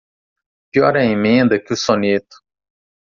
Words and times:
Pior 0.71 0.97
a 0.97 1.03
emenda 1.05 1.59
que 1.63 1.73
o 1.73 1.77
soneto. 1.77 2.35